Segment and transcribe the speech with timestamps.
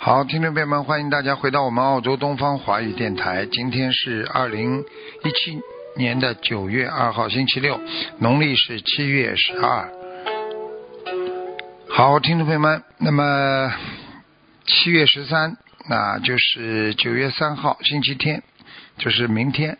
[0.00, 3.46] 好，听众朋友们，欢迎大家回到我们澳洲东方华语电台。
[3.46, 4.78] 今天是二零
[5.24, 5.60] 一七
[5.96, 7.80] 年的九月二号，星期六，
[8.20, 9.90] 农历是七月十二。
[11.90, 13.74] 好，听众朋友们，那么
[14.66, 15.56] 七月十三，
[15.88, 18.44] 那就是九月三号，星期天，
[18.98, 19.78] 就是明天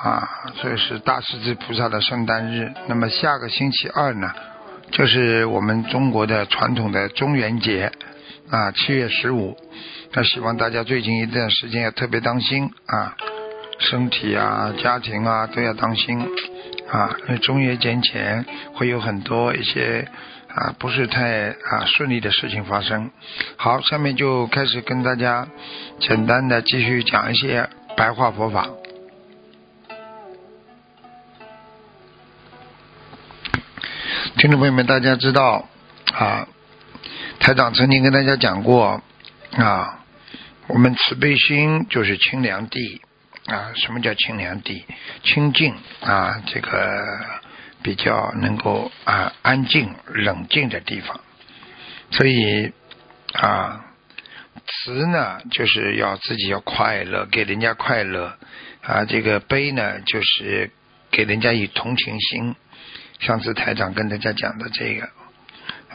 [0.00, 2.72] 啊，所以是大势至菩萨的圣诞日。
[2.86, 4.32] 那么下个星期二呢，
[4.92, 7.90] 就是我们中国的传统的中元节。
[8.50, 9.56] 啊，七月十五，
[10.12, 13.16] 那希望大家最近一段时间要特别当心啊，
[13.78, 16.20] 身体啊、家庭啊都要当心
[16.90, 17.16] 啊。
[17.28, 20.08] 因为中元节前会有很多一些
[20.48, 23.12] 啊不是太啊顺利的事情发生。
[23.56, 25.46] 好，下面就开始跟大家
[26.00, 28.68] 简单的继续讲一些白话佛法。
[34.38, 35.68] 听众朋友们，大家知道
[36.12, 36.48] 啊。
[37.40, 39.02] 台长曾经跟大家讲过
[39.56, 40.04] 啊，
[40.66, 43.00] 我们慈悲心就是清凉地
[43.46, 43.72] 啊。
[43.74, 44.84] 什么叫清凉地？
[45.24, 47.18] 清净啊，这个
[47.82, 51.18] 比较能够啊安静、冷静的地方。
[52.10, 52.72] 所以
[53.32, 53.86] 啊，
[54.66, 58.36] 慈呢就是要自己要快乐，给人家快乐
[58.82, 59.06] 啊。
[59.06, 60.70] 这个悲呢就是
[61.10, 62.54] 给人家以同情心。
[63.18, 65.08] 上次台长跟大家讲的这个。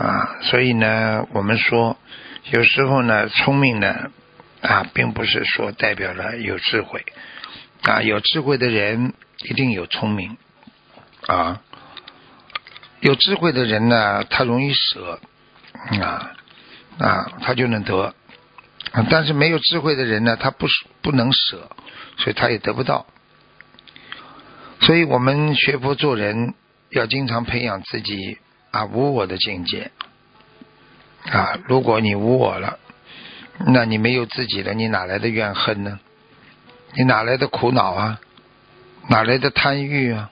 [0.00, 1.98] 啊，所以呢，我们说，
[2.50, 4.10] 有时候呢，聪明呢，
[4.62, 7.04] 啊，并不是说代表了有智慧，
[7.82, 10.38] 啊，有智慧的人一定有聪明，
[11.26, 11.60] 啊，
[13.00, 15.20] 有智慧的人呢，他容易舍，
[16.00, 16.32] 啊，
[16.98, 18.14] 啊，他就能得，
[19.10, 20.66] 但是没有智慧的人呢，他不
[21.02, 21.68] 不能舍，
[22.16, 23.04] 所以他也得不到。
[24.80, 26.54] 所以我们学佛做人，
[26.88, 28.38] 要经常培养自己。
[28.70, 29.90] 啊，无我的境界
[31.30, 31.58] 啊！
[31.66, 32.78] 如果你无我了，
[33.66, 35.98] 那你没有自己了，你哪来的怨恨呢？
[36.94, 38.20] 你哪来的苦恼啊？
[39.08, 40.30] 哪来的贪欲啊？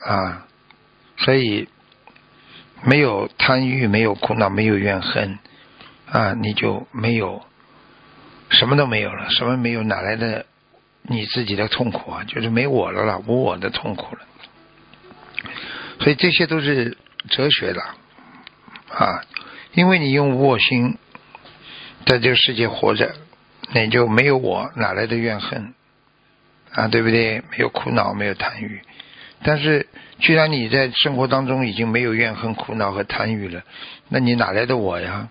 [0.00, 0.46] 啊！
[1.18, 1.68] 所以
[2.82, 5.38] 没有贪欲，没有苦恼，没有怨恨
[6.10, 7.42] 啊，你就没有
[8.48, 9.30] 什么都没有了。
[9.30, 9.82] 什么没有？
[9.82, 10.46] 哪来的
[11.02, 12.24] 你自己的痛苦啊？
[12.24, 14.22] 就是没我了了，无我的痛苦了。
[16.02, 16.96] 所以这些都是
[17.28, 17.80] 哲学的
[18.90, 19.22] 啊，
[19.72, 20.98] 因为你用我心
[22.06, 23.14] 在这个世界活着，
[23.72, 25.74] 那就没有我，哪来的怨恨
[26.72, 26.88] 啊？
[26.88, 27.44] 对不对？
[27.52, 28.82] 没有苦恼，没有贪欲。
[29.44, 29.86] 但是，
[30.18, 33.62] 既然你在生活当中已经没有怨恨、苦恼和贪欲了，
[34.08, 35.28] 那你哪来的我呀？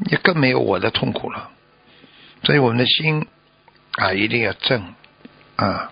[0.00, 1.50] 你更没有我的痛苦了。
[2.42, 3.26] 所以，我们的心
[3.92, 4.94] 啊，一定要正
[5.56, 5.90] 啊。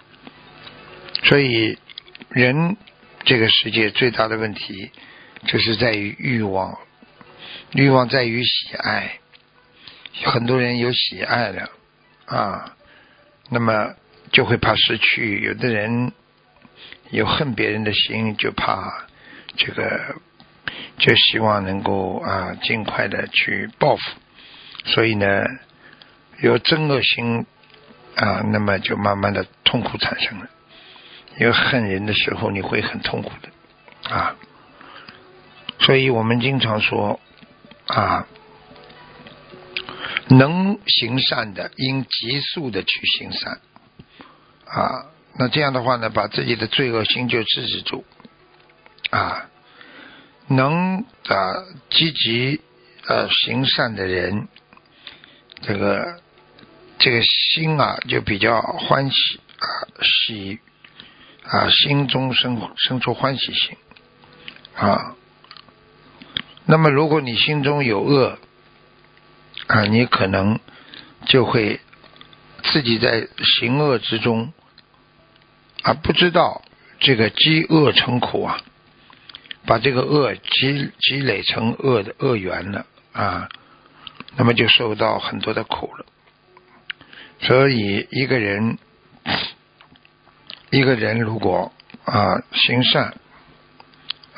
[1.25, 1.79] 所以，
[2.29, 2.77] 人。
[3.25, 4.91] 这个世界最大的问题
[5.47, 6.79] 就是在于欲望，
[7.73, 9.19] 欲望在于喜爱，
[10.25, 11.71] 很多人有喜爱了
[12.27, 12.77] 啊，
[13.49, 13.95] 那么
[14.33, 16.13] 就会怕失去；有的人
[17.11, 19.07] 有恨别人的心，就怕
[19.57, 20.17] 这个，
[20.99, 24.03] 就希望能够啊尽快的去报复，
[24.85, 25.45] 所以呢，
[26.41, 27.47] 有憎恶心
[28.17, 30.49] 啊，那么就慢慢的痛苦产生了。
[31.39, 34.15] 因为恨人的时候，你会很痛苦的。
[34.15, 34.37] 啊，
[35.79, 37.21] 所以我们经常说
[37.87, 38.27] 啊，
[40.29, 43.61] 能行善的应急速的去行善。
[44.67, 45.07] 啊，
[45.39, 48.05] 那这样的话呢，把自己的罪恶心就制止住。
[49.11, 49.49] 啊，
[50.49, 52.61] 能啊积极
[53.07, 54.49] 呃行善的人，
[55.63, 56.21] 这个
[56.99, 59.67] 这个心啊就比较欢喜啊
[60.03, 60.61] 喜。
[61.45, 63.77] 啊，心中生生出欢喜心
[64.77, 65.17] 啊。
[66.65, 68.39] 那么，如果你心中有恶
[69.67, 70.61] 啊，你可能
[71.27, 71.81] 就会
[72.63, 74.53] 自己在行恶之中
[75.83, 76.63] 啊，不知道
[77.01, 78.61] 这个积恶成苦啊，
[79.67, 83.49] 把这个恶积积累成恶的恶缘了啊，
[84.37, 86.07] 那么就受到很多的苦了。
[87.41, 88.79] 所以，一个人。
[90.73, 91.71] 一个人如果
[92.07, 93.15] 啊行善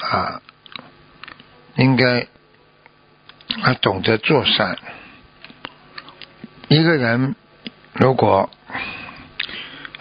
[0.00, 0.42] 啊，
[1.76, 2.26] 应该
[3.62, 4.76] 啊懂得做善。
[6.66, 7.36] 一个人
[7.92, 8.50] 如果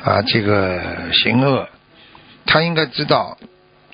[0.04, 1.70] 啊这个行恶，
[2.48, 3.38] 他应该知道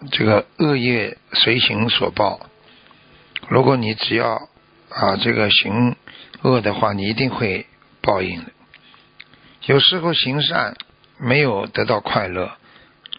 [0.09, 2.39] 这个恶业随行所报。
[3.49, 4.47] 如果你只要
[4.87, 5.97] 啊这个行
[6.43, 7.67] 恶的话，你一定会
[8.01, 8.51] 报应的。
[9.65, 10.77] 有时候行善
[11.19, 12.57] 没有得到快乐，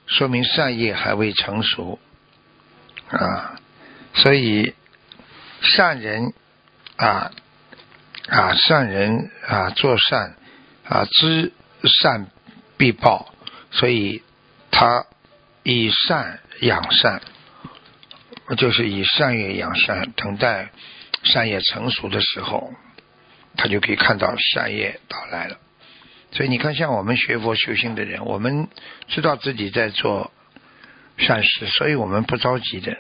[0.07, 1.99] 说明善业还未成熟
[3.11, 3.61] 啊。
[4.15, 4.75] 所以
[5.63, 6.33] 善人
[6.97, 7.31] 啊
[8.29, 10.35] 啊善人啊做善
[10.85, 11.53] 啊知
[11.85, 12.27] 善
[12.77, 13.33] 必报，
[13.71, 14.23] 所以
[14.71, 15.07] 他
[15.63, 17.21] 以善养善，
[18.57, 20.71] 就是以善业养善，等待
[21.23, 22.73] 善业成熟的时候，
[23.57, 25.59] 他就可以看到善业到来了。
[26.33, 28.69] 所以你看，像我们学佛修心的人，我们
[29.09, 30.31] 知道自己在做
[31.17, 32.97] 善事，所以我们不着急的。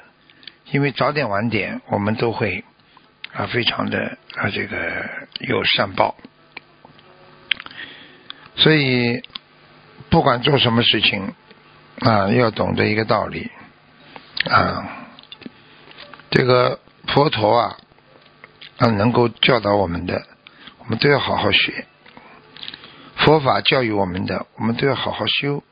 [0.72, 2.64] 因为早点晚点，我们都会
[3.32, 5.08] 啊，非常的啊，这个
[5.40, 6.16] 有善报。
[8.56, 9.22] 所以
[10.10, 11.34] 不管做什么事情
[12.00, 13.50] 啊，要懂得一个道理
[14.48, 15.06] 啊，
[16.30, 17.76] 这个佛陀啊
[18.78, 20.26] 啊，能够教导我们的，
[20.78, 21.86] 我们都要好好学。
[23.24, 25.62] 佛法教育我们的，我们都要好好修。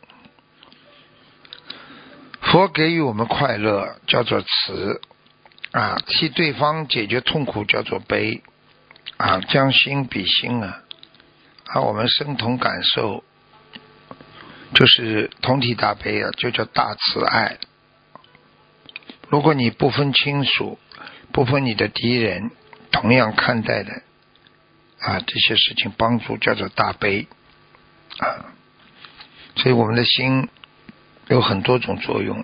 [2.43, 5.01] 佛给予我们快乐，叫做慈
[5.73, 8.43] 啊；替对方解决痛苦，叫做悲
[9.17, 9.41] 啊。
[9.41, 10.83] 将心比心啊，
[11.67, 13.25] 啊，我们生同感受，
[14.75, 17.59] 就是同体大悲啊，就叫大慈爱。
[19.31, 20.79] 如果你不分亲属，
[21.33, 22.51] 不分你的敌人，
[22.93, 24.03] 同样看待的
[25.01, 27.27] 啊，这些事情帮助叫做大悲
[28.19, 28.53] 啊。
[29.57, 30.49] 所以我们的心。
[31.31, 32.43] 有很多种作用，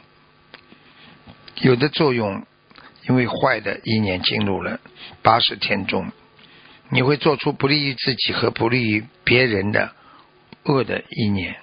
[1.63, 2.45] 有的作用
[3.09, 4.79] 因为坏的意念进入了
[5.23, 6.13] 八十天中，
[6.91, 9.95] 你会做出不利于自己和不利于别人的
[10.65, 11.57] 恶的意念。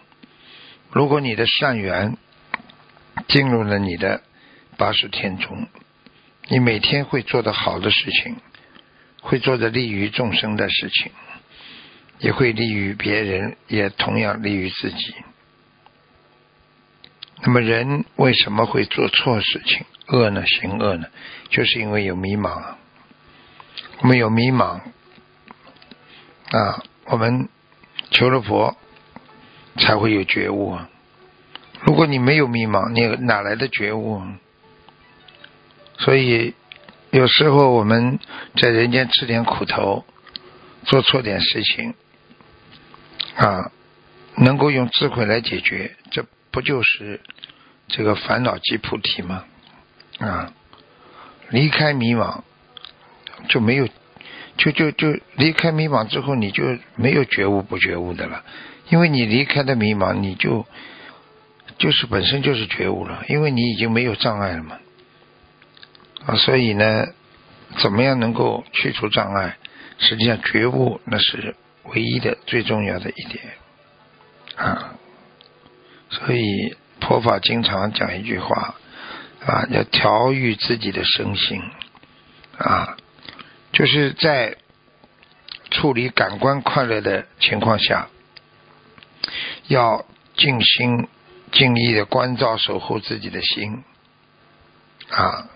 [0.91, 2.17] 如果你的善缘
[3.27, 4.23] 进入了你的
[4.75, 5.67] 八十天中，
[6.47, 8.37] 你每天会做的好的事情，
[9.21, 11.11] 会做的利于众生的事情，
[12.21, 15.15] 也会利于别人，也同样利于自己。
[17.43, 20.45] 那么人为什么会做错事情、恶呢？
[20.45, 21.07] 行恶呢？
[21.49, 22.75] 就是因为有迷茫。
[24.01, 24.81] 我们有迷茫
[26.51, 27.49] 啊，我们
[28.11, 28.77] 求了佛
[29.77, 30.89] 才会有觉悟啊。
[31.83, 34.21] 如果你没有迷茫，你哪来的觉悟？
[35.97, 36.53] 所以
[37.09, 38.19] 有时候我们
[38.57, 40.05] 在人间吃点苦头，
[40.83, 41.95] 做错点事情
[43.35, 43.71] 啊，
[44.37, 46.25] 能够用智慧来解决，这。
[46.53, 47.21] 不就是
[47.87, 49.45] 这个烦恼即菩提吗？
[50.19, 50.51] 啊，
[51.49, 52.41] 离开迷茫
[53.47, 53.87] 就没有，
[54.57, 58.43] 就就就离开迷茫之后，你就没有觉悟不觉悟的了，
[58.89, 60.67] 因为你离开的迷茫，你就
[61.77, 64.77] 就是本身就是觉悟了，因为你已经没有障碍了嘛。
[66.25, 67.07] 啊，所以呢，
[67.77, 69.55] 怎么样能够去除障碍？
[69.99, 71.55] 实际上，觉悟那是
[71.85, 73.43] 唯一的、最重要的一点。
[74.55, 74.95] 啊。
[76.09, 78.75] 所以，佛法经常讲一句话
[79.45, 81.61] 啊，要调育自己的身心
[82.57, 82.97] 啊，
[83.71, 84.57] 就是在
[85.69, 88.09] 处理感官快乐的情况下，
[89.67, 91.07] 要尽心
[91.53, 93.83] 尽力的关照守护自己的心。
[95.09, 95.49] 啊，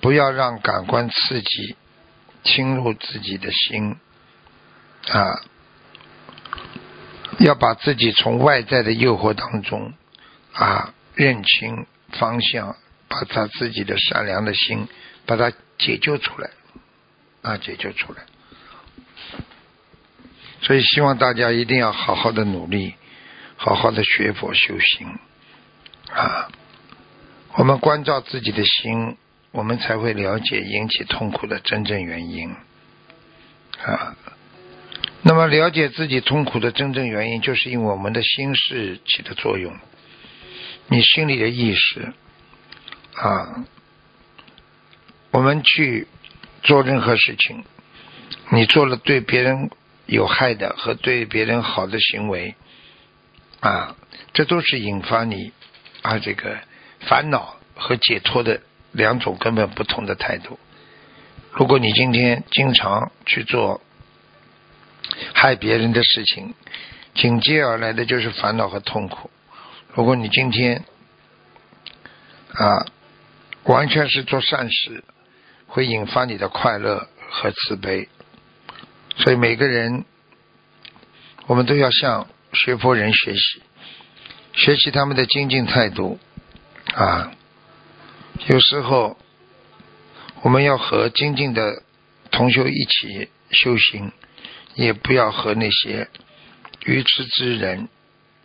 [0.00, 1.76] 不要让感官刺激
[2.44, 3.96] 侵入自己的心。
[5.08, 5.42] 啊。
[7.38, 9.94] 要把自己从外在的诱惑当中
[10.52, 12.76] 啊认清方向，
[13.08, 14.86] 把他自己的善良的心
[15.24, 16.50] 把它解救出来
[17.40, 18.24] 啊解救出来。
[20.60, 22.94] 所以希望大家一定要好好的努力，
[23.56, 25.18] 好好的学佛修行
[26.12, 26.50] 啊。
[27.54, 29.16] 我们关照自己的心，
[29.50, 32.54] 我们才会了解引起痛苦的真正原因
[33.82, 34.14] 啊。
[35.22, 39.76] 那么，了解自己痛苦的真正原因，就是因为我们的心事起的作用。
[40.88, 42.12] 你心里的意识
[43.14, 43.64] 啊，
[45.30, 46.08] 我们去
[46.62, 47.64] 做任何事情，
[48.50, 49.70] 你做了对别人
[50.06, 52.54] 有害的和对别人好的行为
[53.60, 53.94] 啊，
[54.32, 55.52] 这都是引发你
[56.00, 56.58] 啊这个
[57.00, 60.58] 烦恼和解脱的两种根本不同的态度。
[61.52, 63.82] 如果你今天经常去做，
[65.34, 66.54] 害别人的事情，
[67.14, 69.30] 紧接而来的就是烦恼和痛苦。
[69.94, 70.84] 如果你今天
[72.52, 72.86] 啊，
[73.64, 75.04] 完全是做善事，
[75.66, 78.08] 会引发你的快乐和慈悲。
[79.16, 80.04] 所以每个人，
[81.46, 83.62] 我们都要向学佛人学习，
[84.52, 86.18] 学习他们的精进态度
[86.94, 87.32] 啊。
[88.46, 89.18] 有时候
[90.42, 91.82] 我们要和精进的
[92.30, 94.12] 同学一起修行，
[94.80, 96.08] 也不要和那些
[96.86, 97.88] 愚痴之人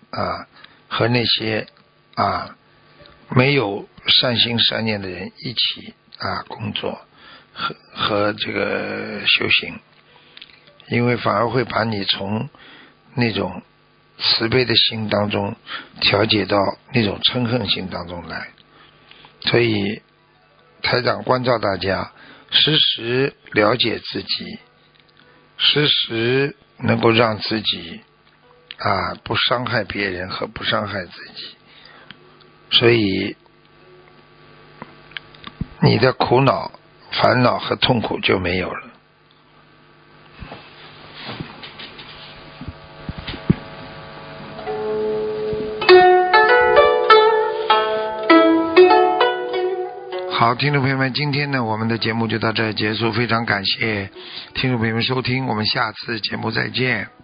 [0.10, 0.48] 啊，
[0.90, 1.66] 和那些
[2.16, 2.58] 啊
[3.30, 7.00] 没有善心善念的人一起啊工作
[7.54, 9.80] 和和这个修行。
[10.90, 12.50] 因为反而会把你从
[13.14, 13.64] 那种
[14.18, 15.56] 慈悲的心当中
[16.02, 16.58] 调节到
[16.94, 18.50] 那种嗔恨心当中来，
[19.40, 20.02] 所以
[20.84, 22.12] 台长关照大家，
[22.52, 24.60] 时时了解自己，
[25.58, 28.02] 时时能够让自己
[28.78, 31.56] 啊不伤害别人和不伤害自己，
[32.72, 33.36] 所以
[35.82, 36.72] 你的苦恼、
[37.12, 38.88] 烦恼和痛苦就没有了。
[50.46, 54.12] 好，听众朋友们，今天呢，我们的节目就到这结束，非常感谢
[54.54, 57.15] 听众朋友们收听，我们下次节目再见。